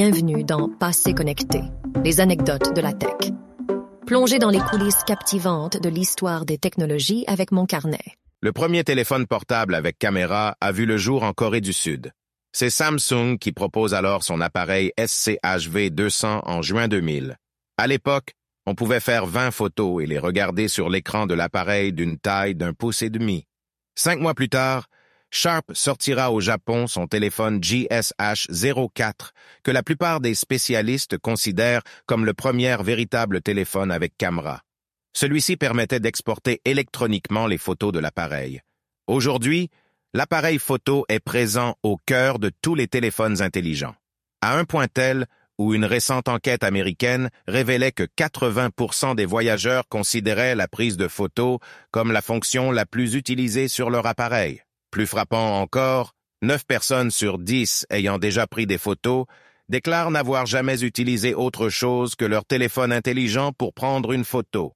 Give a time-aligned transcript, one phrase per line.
[0.00, 1.60] Bienvenue dans Passé connecté,
[2.04, 3.32] les anecdotes de la tech.
[4.06, 8.14] Plongez dans les coulisses captivantes de l'histoire des technologies avec mon carnet.
[8.40, 12.12] Le premier téléphone portable avec caméra a vu le jour en Corée du Sud.
[12.52, 17.36] C'est Samsung qui propose alors son appareil SCHV 200 en juin 2000.
[17.76, 18.34] À l'époque,
[18.66, 22.72] on pouvait faire 20 photos et les regarder sur l'écran de l'appareil d'une taille d'un
[22.72, 23.46] pouce et demi.
[23.96, 24.86] Cinq mois plus tard,
[25.30, 28.48] Sharp sortira au Japon son téléphone GSH
[28.94, 34.62] 04 que la plupart des spécialistes considèrent comme le premier véritable téléphone avec caméra.
[35.12, 38.62] Celui-ci permettait d'exporter électroniquement les photos de l'appareil.
[39.06, 39.68] Aujourd'hui,
[40.14, 43.94] l'appareil photo est présent au cœur de tous les téléphones intelligents.
[44.40, 45.26] À un point tel
[45.58, 51.58] où une récente enquête américaine révélait que 80% des voyageurs considéraient la prise de photos
[51.90, 54.62] comme la fonction la plus utilisée sur leur appareil.
[54.90, 59.26] Plus frappant encore, 9 personnes sur 10 ayant déjà pris des photos
[59.68, 64.72] déclarent n'avoir jamais utilisé autre chose que leur téléphone intelligent pour prendre une photo.